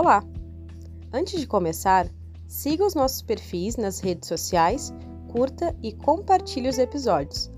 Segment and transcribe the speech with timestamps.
[0.00, 0.22] Olá!
[1.12, 2.08] Antes de começar,
[2.46, 4.94] siga os nossos perfis nas redes sociais,
[5.26, 7.50] curta e compartilhe os episódios.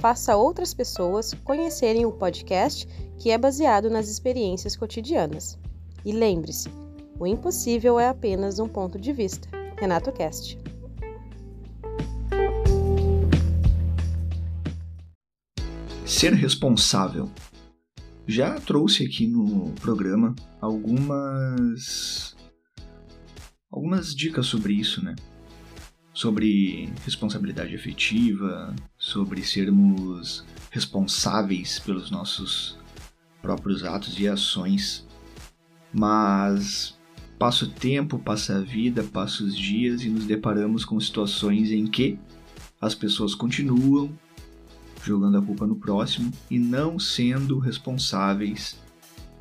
[0.00, 5.56] Faça outras pessoas conhecerem o podcast que é baseado nas experiências cotidianas.
[6.04, 6.68] E lembre-se,
[7.16, 9.46] o impossível é apenas um ponto de vista.
[9.78, 10.58] Renato Cast.
[16.04, 17.30] Ser responsável.
[18.26, 22.34] Já trouxe aqui no programa algumas
[23.70, 25.14] algumas dicas sobre isso, né?
[26.12, 32.78] Sobre responsabilidade afetiva, sobre sermos responsáveis pelos nossos
[33.42, 35.06] próprios atos e ações.
[35.92, 36.96] Mas
[37.38, 41.86] passa o tempo, passa a vida, passa os dias e nos deparamos com situações em
[41.86, 42.18] que
[42.80, 44.16] as pessoas continuam
[45.04, 48.76] jogando a culpa no próximo e não sendo responsáveis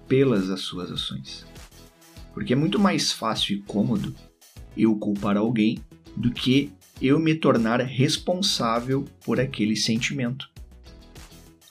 [0.08, 1.46] pelas as suas ações.
[2.34, 4.14] Porque é muito mais fácil e cômodo
[4.76, 5.80] eu culpar alguém
[6.16, 6.72] do que
[7.02, 10.50] eu me tornar responsável por aquele sentimento.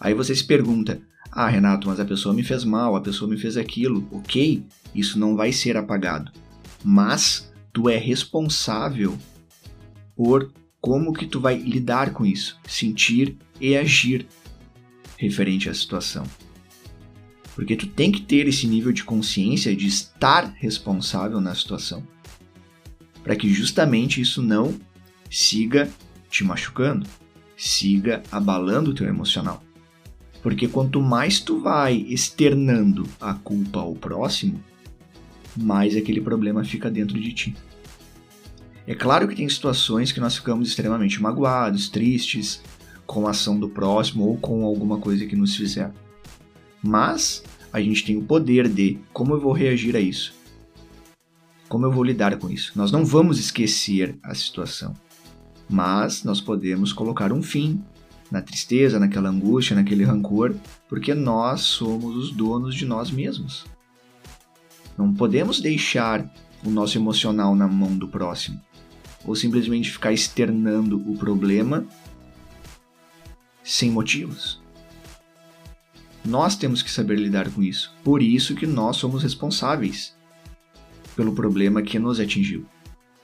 [0.01, 1.01] Aí você se pergunta:
[1.31, 4.07] ah, Renato, mas a pessoa me fez mal, a pessoa me fez aquilo.
[4.11, 6.33] Ok, isso não vai ser apagado.
[6.85, 9.17] Mas tu é responsável
[10.17, 14.27] por como que tu vai lidar com isso, sentir e agir
[15.17, 16.25] referente à situação.
[17.55, 22.03] Porque tu tem que ter esse nível de consciência de estar responsável na situação.
[23.23, 24.75] Para que justamente isso não
[25.31, 25.89] siga
[26.29, 27.07] te machucando,
[27.57, 29.63] siga abalando o teu emocional.
[30.43, 34.61] Porque quanto mais tu vai externando a culpa ao próximo,
[35.57, 37.57] mais aquele problema fica dentro de ti.
[38.87, 42.61] É claro que tem situações que nós ficamos extremamente magoados, tristes
[43.07, 45.95] com a ação do próximo ou com alguma coisa que nos fizeram.
[46.83, 50.35] Mas a gente tem o poder de como eu vou reagir a isso.
[51.69, 52.73] Como eu vou lidar com isso?
[52.75, 54.95] Nós não vamos esquecer a situação,
[55.71, 57.83] mas nós podemos colocar um fim
[58.31, 60.55] na tristeza, naquela angústia, naquele rancor,
[60.89, 63.65] porque nós somos os donos de nós mesmos.
[64.99, 66.31] Não podemos deixar
[66.65, 68.61] o nosso emocional na mão do próximo,
[69.25, 71.87] ou simplesmente ficar externando o problema
[73.63, 74.61] sem motivos.
[76.25, 77.93] Nós temos que saber lidar com isso.
[78.05, 80.15] Por isso que nós somos responsáveis
[81.17, 82.65] pelo problema que nos atingiu.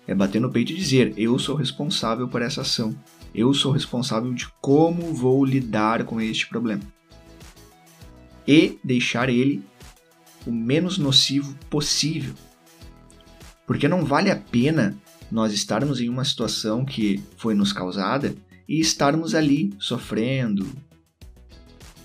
[0.06, 2.96] É bater no peito e dizer: eu sou responsável por essa ação.
[3.34, 6.82] Eu sou responsável de como vou lidar com este problema.
[8.46, 9.62] E deixar ele
[10.46, 12.34] o menos nocivo possível.
[13.66, 14.96] Porque não vale a pena
[15.30, 18.34] nós estarmos em uma situação que foi nos causada
[18.68, 20.66] e estarmos ali sofrendo,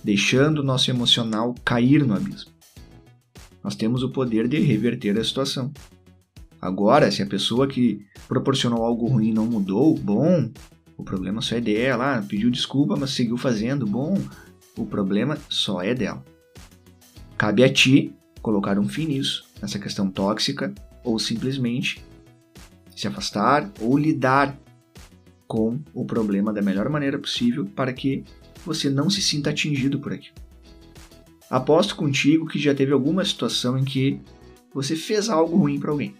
[0.03, 2.51] deixando o nosso emocional cair no abismo.
[3.63, 5.71] Nós temos o poder de reverter a situação.
[6.61, 10.49] Agora, se a pessoa que proporcionou algo ruim não mudou, bom,
[10.97, 12.17] o problema só é dela.
[12.17, 13.85] Ah, pediu desculpa, mas seguiu fazendo.
[13.85, 14.17] Bom,
[14.77, 16.23] o problema só é dela.
[17.37, 20.73] Cabe a ti colocar um fim nisso, nessa questão tóxica,
[21.03, 22.03] ou simplesmente
[22.95, 24.57] se afastar ou lidar
[25.47, 28.23] com o problema da melhor maneira possível para que
[28.65, 30.35] você não se sinta atingido por aquilo.
[31.49, 34.19] Aposto contigo que já teve alguma situação em que
[34.73, 36.15] você fez algo ruim para alguém.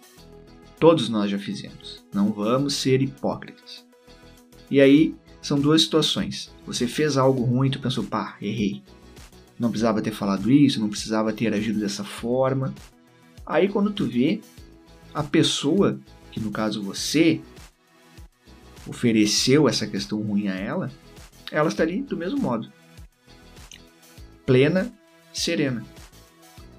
[0.78, 2.04] Todos nós já fizemos.
[2.12, 3.84] Não vamos ser hipócritas.
[4.70, 6.52] E aí são duas situações.
[6.66, 8.82] Você fez algo ruim e tu pensou, pá, errei.
[9.58, 12.74] Não precisava ter falado isso, não precisava ter agido dessa forma.
[13.46, 14.40] Aí quando tu vê
[15.12, 15.98] a pessoa,
[16.34, 17.40] que no caso você,
[18.88, 20.90] ofereceu essa questão ruim a ela,
[21.52, 22.72] ela está ali do mesmo modo.
[24.44, 24.92] Plena,
[25.32, 25.84] serena.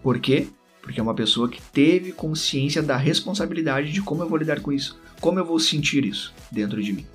[0.04, 0.50] Por quê?
[0.82, 4.74] Porque é uma pessoa que teve consciência da responsabilidade de como eu vou lidar com
[4.74, 7.06] isso, como eu vou sentir isso dentro de mim.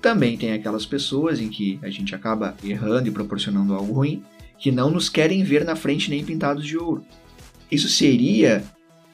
[0.00, 4.24] Também tem aquelas pessoas em que a gente acaba errando e proporcionando algo ruim,
[4.58, 7.04] que não nos querem ver na frente nem pintados de ouro.
[7.70, 8.64] Isso seria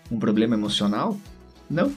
[0.09, 1.19] um problema emocional?
[1.73, 1.91] Não.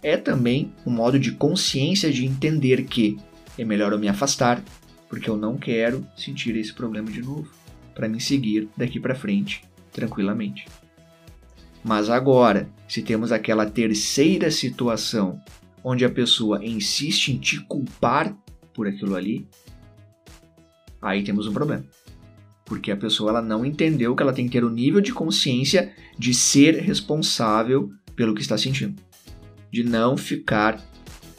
[0.00, 3.18] É também um modo de consciência de entender que
[3.58, 4.62] é melhor eu me afastar,
[5.08, 7.50] porque eu não quero sentir esse problema de novo,
[7.94, 9.62] para me seguir daqui para frente
[9.92, 10.66] tranquilamente.
[11.82, 15.40] Mas agora, se temos aquela terceira situação
[15.82, 18.36] onde a pessoa insiste em te culpar
[18.72, 19.46] por aquilo ali,
[21.00, 21.84] aí temos um problema.
[22.64, 25.92] Porque a pessoa ela não entendeu que ela tem que ter o nível de consciência
[26.18, 29.00] de ser responsável pelo que está sentindo.
[29.70, 30.82] De não ficar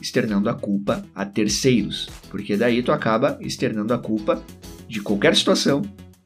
[0.01, 2.07] externando a culpa a terceiros.
[2.29, 4.43] Porque daí tu acaba externando a culpa
[4.87, 5.81] de qualquer situação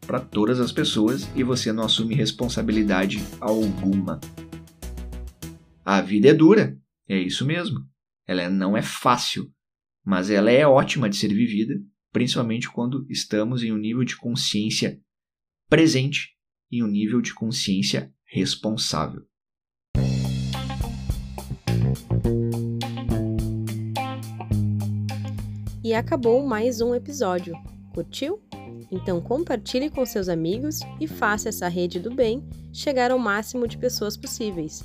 [0.06, 4.20] para todas as pessoas e você não assume responsabilidade alguma.
[5.86, 7.80] A vida é dura, é isso mesmo.
[8.28, 9.52] Ela não é fácil,
[10.04, 11.76] mas ela é ótima de ser vivida,
[12.12, 15.00] principalmente quando estamos em um nível de consciência
[15.70, 16.30] presente
[16.72, 19.29] e um nível de consciência responsável.
[25.90, 27.56] E acabou mais um episódio.
[27.96, 28.40] Curtiu?
[28.92, 33.76] Então compartilhe com seus amigos e faça essa rede do bem chegar ao máximo de
[33.76, 34.84] pessoas possíveis.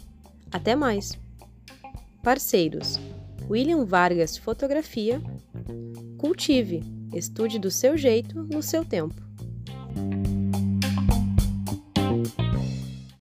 [0.51, 1.13] Até mais!
[2.23, 2.99] Parceiros:
[3.51, 5.21] William Vargas Fotografia.
[6.17, 6.81] Cultive,
[7.13, 9.24] estude do seu jeito, no seu tempo.